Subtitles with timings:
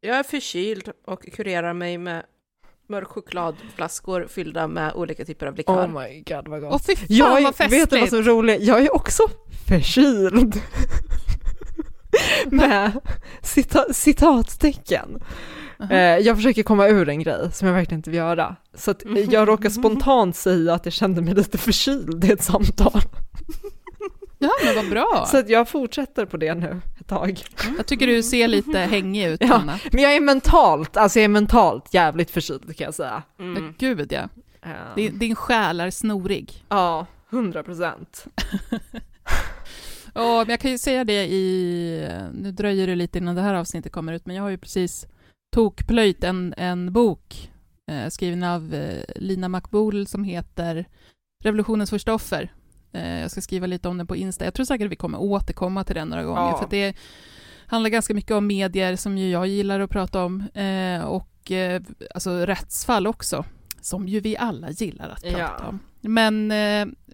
[0.00, 2.22] Jag är förkyld och kurerar mig med
[2.88, 5.86] mörk chokladflaskor fyllda med olika typer av likör.
[5.86, 6.72] Oh my god vad gott.
[6.72, 7.82] Åh fy fan jag är, vad festligt!
[7.82, 8.62] vet du vad som är roligt?
[8.62, 9.22] Jag är också
[9.68, 10.60] förkyld.
[12.50, 13.00] med
[13.42, 15.22] cita citattecken.
[15.80, 15.92] Aha.
[15.92, 18.56] Eh, jag försöker komma ur en grej som jag verkligen inte vill göra.
[18.74, 18.94] Så
[19.30, 23.00] jag råkar spontant säga att jag kände mig lite förkyld i ett samtal.
[24.74, 25.26] Men vad bra!
[25.30, 27.40] Så att jag fortsätter på det nu ett tag.
[27.76, 29.54] Jag tycker du ser lite hängig ut Ja.
[29.54, 29.78] Anna.
[29.92, 33.22] Men jag är mentalt, alltså jag är mentalt jävligt förkyld kan jag säga.
[33.38, 33.64] Mm.
[33.64, 34.28] Ja, Gud ja.
[34.62, 36.64] Eh, Din, din själ är snorig.
[36.68, 38.26] Ja, hundra procent.
[40.14, 42.08] Ja, men jag kan ju säga det i...
[42.34, 45.06] Nu dröjer det lite innan det här avsnittet kommer ut, men jag har ju precis
[45.54, 47.50] tokplöjt en, en bok
[47.90, 50.84] eh, skriven av eh, Lina Makboul som heter
[51.44, 52.52] Revolutionens första offer.
[52.92, 54.44] Eh, jag ska skriva lite om den på Insta.
[54.44, 56.56] Jag tror säkert att vi kommer återkomma till den några gånger, Ja.
[56.58, 56.96] för att det
[57.66, 61.82] handlar ganska mycket om medier, som ju jag gillar att prata om, eh, och eh,
[62.14, 63.44] alltså rättsfall också,
[63.80, 65.66] som ju vi alla gillar att prata Ja.
[65.68, 65.78] om.
[66.00, 66.48] Men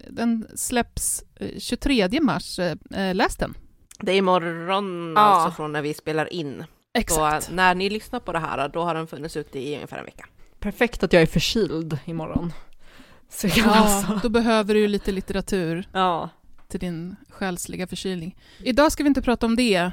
[0.09, 2.59] den släpps eh, 23 mars.
[3.15, 3.55] Läs den.
[4.01, 5.23] Det är imorgon Ja.
[5.23, 6.65] alltså från när vi spelar in.
[6.95, 7.45] Exakt.
[7.47, 10.05] Så när ni lyssnar på det här, då har den funnits ute i ungefär en
[10.05, 10.27] vecka.
[10.61, 12.53] Perfekt att jag är förkyld imorgon.
[13.29, 14.21] Så jag kan Ja, läsa.
[14.23, 16.29] då behöver du ju lite litteratur Ja.
[16.69, 18.37] till din själsliga förkylning.
[18.59, 19.91] Idag ska vi inte prata om det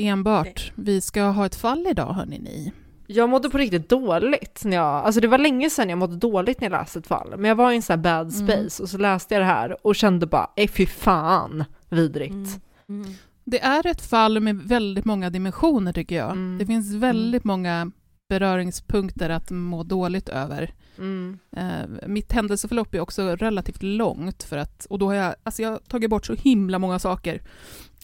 [0.00, 0.72] enbart.
[0.74, 2.72] Vi ska ha ett fall idag, hörni ni.
[3.06, 6.60] Jag mådde på riktigt dåligt när jag, alltså det var länge sedan jag mådde dåligt
[6.60, 8.46] när jag läste ett fall, men jag var i en sån här bad Mm.
[8.48, 12.60] space och så läste jag det här och kände bara, nej fy fan vidrigt.
[12.88, 13.14] Mm.
[13.44, 16.30] Det är ett fall med väldigt många dimensioner, tycker jag.
[16.30, 16.58] Mm.
[16.58, 17.90] Det finns väldigt många
[18.28, 20.70] beröringspunkter att må dåligt över.
[20.98, 21.38] Mm.
[21.56, 25.70] Eh, mitt händelseförlopp är också relativt långt, för att, och då har jag, alltså jag
[25.70, 27.42] har tagit bort så himla många saker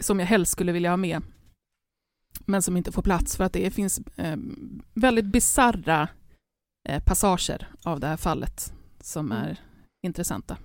[0.00, 1.22] som jag helst skulle vilja ha med,
[2.46, 4.36] men som inte får plats, för att det finns eh,
[4.94, 6.08] väldigt bizarra
[6.88, 9.44] eh, passager av det här fallet som Mm.
[9.44, 9.56] är
[10.06, 10.56] intressanta.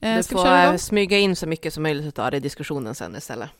[0.00, 3.50] Eh, Du får smyga in så mycket som möjligt av det i diskussionen sen istället.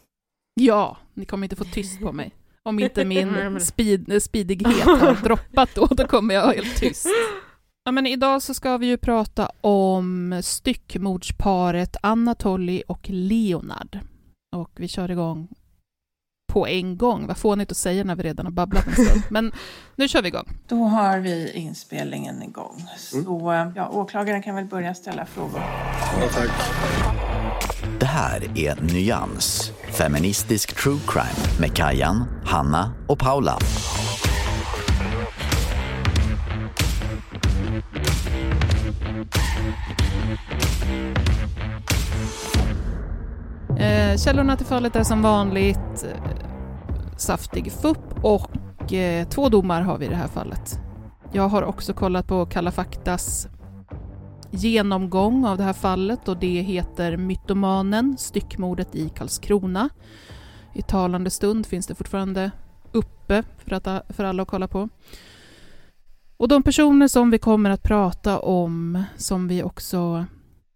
[0.61, 2.35] Ja, ni kommer inte få tyst på mig.
[2.63, 7.07] Om inte min speed, speedighet har droppat då, då kommer jag helt tyst.
[7.87, 13.99] Ja, men idag så ska vi ju prata om styckmordsparet Anatoly och Leonard.
[14.57, 15.49] Och vi kör igång
[16.53, 17.27] på en gång.
[17.27, 19.23] Vad fånigt att säga när vi redan har babblat en stund.
[19.31, 19.53] Men
[19.97, 20.49] nu kör vi igång.
[20.69, 22.85] Då har vi inspelningen igång.
[22.97, 25.61] Så ja, åklagaren kan väl börja ställa frågor.
[26.21, 26.51] Ja, tack.
[28.01, 33.59] Det här är Nyans, feministisk true crime med Kajan, Hanna och Paula.
[44.17, 46.47] Källorna till fallet är som vanligt eh,
[47.17, 50.81] saftig FUP och eh, två domar har vi i det här fallet.
[51.33, 53.49] Jag har också kollat på Kalla faktas
[54.51, 59.89] genomgång av det här fallet och det heter Mytomanen, styckmordet i Karlskrona.
[60.75, 62.51] I talande stund finns det fortfarande
[62.93, 64.89] uppe för, att, för alla att kolla på.
[66.37, 70.25] Och de personer som vi kommer att prata om, som vi också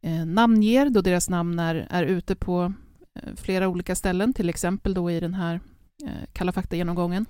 [0.02, 2.72] eh, namnger då deras namn är, är ute på
[3.18, 5.60] Eh, flera olika ställen, till exempel då i den här
[6.04, 7.26] eh, Kalla fakta-genomgången,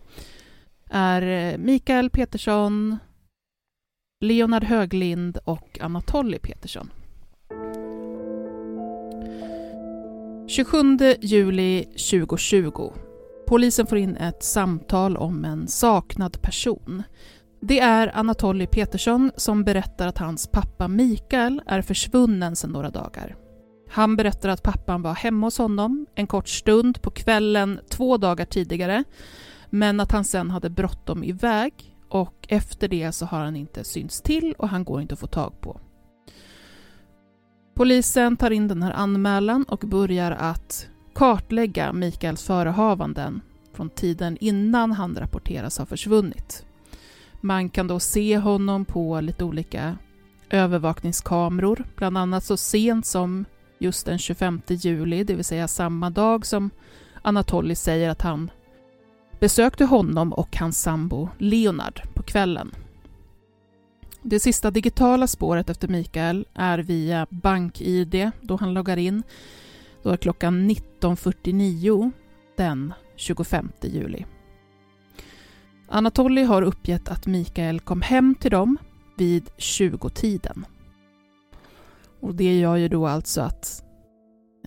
[0.90, 2.98] är eh, Mikael Petersson,
[4.24, 6.90] Leonard Höglind och Anatoly Petersson.
[10.48, 10.76] 27
[11.20, 12.92] juli 2020.
[13.46, 17.02] Polisen får in ett samtal om en saknad person.
[17.60, 23.36] Det är Anatoly Petersson som berättar att hans pappa Mikael är försvunnen sedan några dagar.
[23.90, 28.44] Han berättar att pappan var hemma hos honom en kort stund på kvällen två dagar
[28.44, 29.04] tidigare,
[29.70, 34.22] men att han sen hade bråttom iväg och efter det så har han inte synts
[34.22, 35.80] till och han går inte att få tag på.
[37.74, 43.40] Polisen tar in den här anmälan och börjar att kartlägga Mikaels förehavanden
[43.72, 46.66] från tiden innan han rapporteras ha försvunnit.
[47.40, 49.98] Man kan då se honom på lite olika
[50.50, 53.44] övervakningskameror, bland annat så sent som
[53.80, 56.70] just den 25 juli, det vill säga samma dag som
[57.22, 58.50] Anatoly säger att han
[59.40, 62.74] besökte honom och hans sambo Leonard på kvällen.
[64.22, 69.22] Det sista digitala spåret efter Mikael är via BankID då han loggar in.
[70.02, 72.10] Då är klockan 19.49
[72.56, 74.24] den 25 juli.
[75.88, 78.78] Anatoly har uppgett att Mikael kom hem till dem
[79.16, 80.66] vid 20-tiden.
[82.20, 83.82] Och det gör ju då alltså att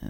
[0.01, 0.07] eh,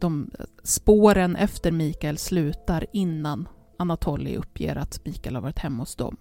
[0.00, 0.30] de
[0.62, 3.48] spåren efter Mikael slutar innan
[3.78, 6.16] Anatoly uppger att Mikael har varit hemma hos dem.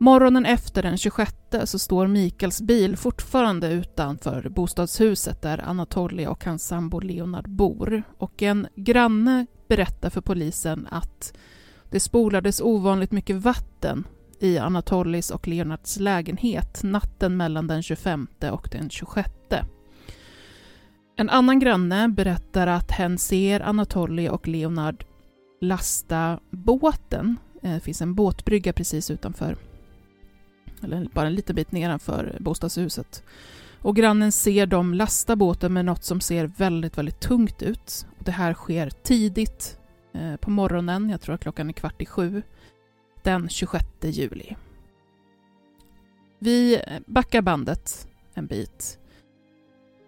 [0.00, 1.34] Morgonen efter den 26
[1.64, 8.02] så står Mikaels bil fortfarande utanför bostadshuset där Anatoly och hans sambo Leonard bor.
[8.18, 11.36] Och en granne berättar för polisen att
[11.90, 14.04] det spolades ovanligt mycket vatten
[14.40, 19.30] i Anatolys och Leonards lägenhet natten mellan den 25 och den 26.
[21.16, 25.04] En annan granne berättar att hen ser Anatoly och Leonard
[25.60, 27.36] lasta båten.
[27.62, 29.56] Eh, det finns en båtbrygga precis utanför,
[30.82, 33.22] eller bara en liten bit nedanför bostadshuset.
[33.82, 38.06] Och grannen ser dem lasta båten med något som ser väldigt, väldigt tungt ut.
[38.18, 39.78] Det här sker tidigt
[40.14, 42.42] eh, på morgonen, jag tror att klockan är kvart i sju,
[43.24, 44.56] den 26 juli.
[46.38, 48.98] Vi backar bandet en bit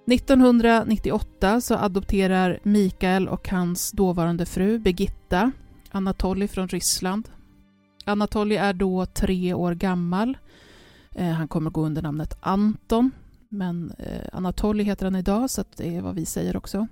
[0.06, 5.52] 1998 så adopterar Mikael och hans dåvarande fru Birgitta
[5.90, 7.28] Anatoly från Ryssland.
[8.04, 10.38] Anatoly är då tre år gammal.
[11.14, 13.10] Eh, han kommer gå under namnet Anton,
[13.48, 16.86] men eh, Anatoly heter han idag, så det är vad vi säger också.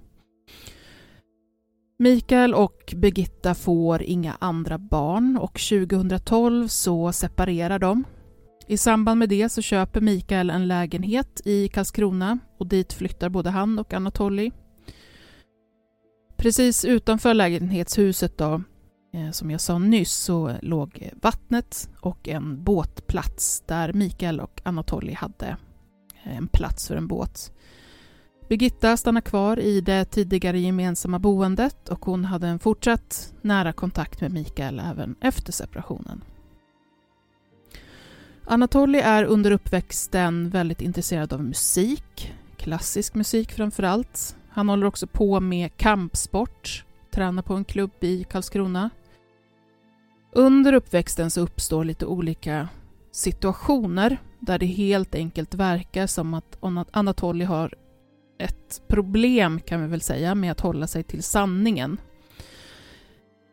[2.00, 8.04] Mikael och Birgitta får inga andra barn och 2012 så separerar de.
[8.66, 13.50] I samband med det så köper Mikael en lägenhet i Karlskrona och dit flyttar både
[13.50, 14.50] han och Anatoly.
[16.36, 18.62] Precis utanför lägenhetshuset då,
[19.12, 25.12] eh, som jag sa nyss, så låg vattnet och en båtplats där Mikael och Anatoly
[25.12, 25.56] hade
[26.24, 27.52] eh, en plats för en båt.
[28.48, 34.20] Birgitta stannar kvar i det tidigare gemensamma boendet och hon hade en fortsatt nära kontakt
[34.20, 36.24] med Mikael även efter separationen.
[38.44, 44.36] Anatoly är under uppväxten väldigt intresserad av musik, klassisk musik framför allt.
[44.50, 48.90] Han håller också på med kampsport, tränar på en klubb i Karlskrona.
[50.32, 52.68] Under uppväxten så uppstår lite olika
[53.12, 56.58] situationer där det helt enkelt verkar som att
[56.90, 57.74] Anatoly har
[58.38, 62.00] ett problem, kan vi väl säga, med att hålla sig till sanningen.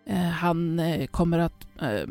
[0.08, 2.10] Eh, han eh, kommer att eh,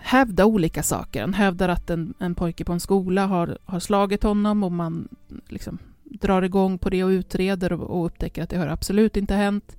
[0.00, 1.20] hävda olika saker.
[1.20, 5.08] Han hävdar att en, en pojke på en skola har, har slagit honom och man
[5.48, 9.34] liksom drar igång på det och utreder och, och upptäcker att det har absolut inte
[9.34, 9.76] hänt.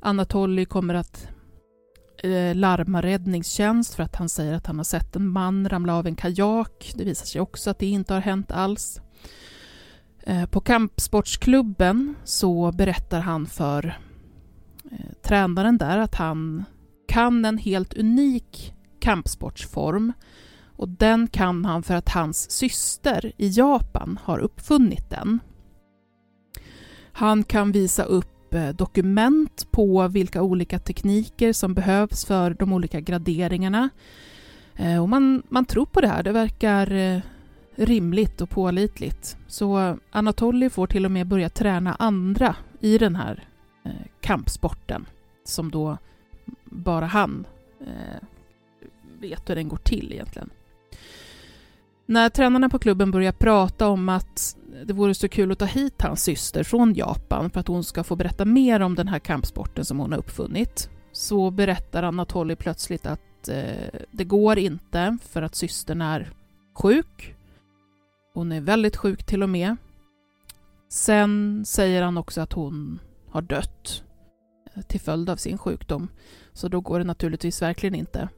[0.00, 1.28] Anatoly kommer att
[2.22, 6.06] eh, larma räddningstjänst för att han säger att han har sett en man ramla av
[6.06, 6.92] en kajak.
[6.94, 9.00] Det visar sig också att det inte har hänt alls.
[10.28, 13.98] Eh, på kampsportsklubben så berättar han för
[14.90, 16.64] eh, tränaren där att han
[17.08, 20.12] kan en helt unik kampsportsform
[20.76, 25.40] och den kan han för att hans syster i Japan har uppfunnit den.
[27.12, 33.00] Han kan visa upp eh, dokument på vilka olika tekniker som behövs för de olika
[33.00, 33.88] graderingarna.
[35.00, 37.22] Och man, man tror på det här, det verkar
[37.78, 39.36] rimligt och pålitligt.
[39.46, 43.48] Så Anatoly får till och med börja träna andra i den här
[43.84, 45.06] eh, kampsporten
[45.44, 45.98] som då
[46.64, 47.46] bara han
[47.80, 48.26] eh,
[49.20, 50.50] vet hur den går till egentligen.
[52.06, 56.02] När tränarna på klubben börjar prata om att det vore så kul att ta hit
[56.02, 59.84] hans syster från Japan för att hon ska få berätta mer om den här kampsporten
[59.84, 65.54] som hon har uppfunnit, så berättar Anatoly plötsligt att eh, det går inte för att
[65.54, 66.32] systern är
[66.74, 67.34] sjuk.
[68.38, 69.76] Hon är väldigt sjuk till och med.
[70.88, 74.02] Sen säger han också att hon har dött
[74.74, 76.08] eh, till följd av sin sjukdom,
[76.52, 78.28] så då går det naturligtvis verkligen inte.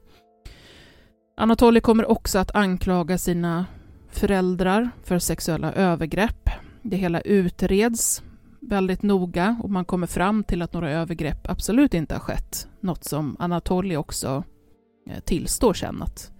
[1.37, 3.65] Anatoly kommer också att anklaga sina
[4.09, 6.49] föräldrar för sexuella övergrepp.
[6.81, 8.23] Det hela utreds
[8.61, 12.67] väldigt noga och man kommer fram till att några övergrepp absolut inte har skett.
[12.79, 14.43] Något som Anatoly också
[15.09, 16.31] eh, tillstår sen att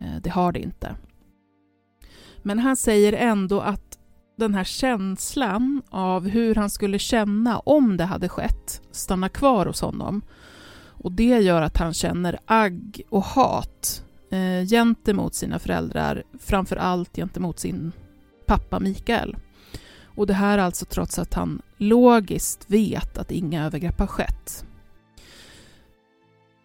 [0.00, 0.96] eh, det har det inte.
[2.46, 3.98] Men han säger ändå att
[4.36, 9.80] den här känslan av hur han skulle känna om det hade skett stannar kvar hos
[9.80, 10.22] honom.
[10.86, 17.16] Och det gör att han känner agg och hat eh, gentemot sina föräldrar, framför allt
[17.16, 17.92] gentemot sin
[18.46, 19.36] pappa Mikael.
[20.04, 24.64] Och det här alltså trots att han logiskt vet att inga övergrepp har skett.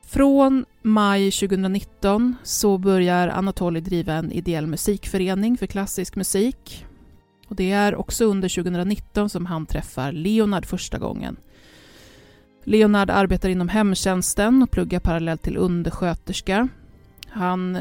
[0.10, 6.86] Från maj 2019 så börjar Anatoly driva en ideell musikförening för klassisk musik.
[7.48, 11.38] Och det är också under 2019 som han träffar Leonard första gången.
[12.64, 16.68] Leonard arbetar inom hemtjänsten och pluggar parallellt till undersköterska
[17.30, 17.78] han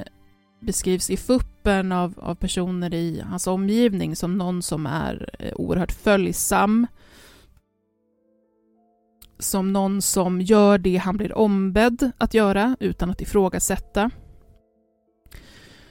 [0.61, 5.93] beskrivs i fuppen av, av personer i hans omgivning som någon som är eh, oerhört
[5.93, 6.87] följsam
[9.39, 14.11] som någon som gör det han blir ombedd att göra utan att ifrågasätta.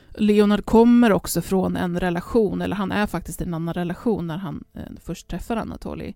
[0.09, 4.37] Leonard kommer också från en relation, eller han är faktiskt i en annan relation när
[4.37, 6.13] han eh, först träffar Anatoly.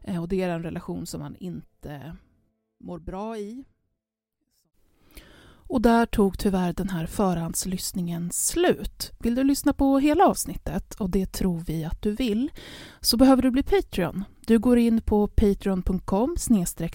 [0.00, 2.16] Eh, och det är en relation som han inte
[2.80, 3.64] mår bra i.
[5.72, 9.12] Och där tog tyvärr den här förhandslyssningen slut.
[9.20, 12.50] Vill du lyssna på hela avsnittet, och det tror vi att du vill,
[13.00, 14.24] så behöver du bli Patreon.
[14.46, 16.36] Du går in på patreon.com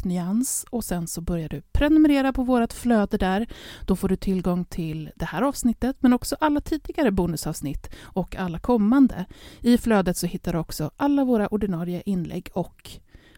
[0.03, 3.47] nyans och sen så börjar du prenumerera på vårt flöde där.
[3.85, 8.59] Då får du tillgång till det här avsnittet men också alla tidigare bonusavsnitt och alla
[8.59, 9.25] kommande.
[9.61, 12.91] I flödet så hittar du också alla våra ordinarie inlägg och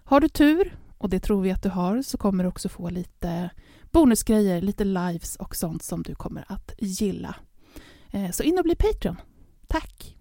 [0.04, 2.90] har du tur, och det tror vi att du har, så kommer du också få
[2.90, 3.50] lite
[3.92, 7.36] bonusgrejer, lite lives och sånt som du kommer att gilla.
[8.12, 9.18] Eh, så in och bli Patreon.
[9.68, 10.19] Tack!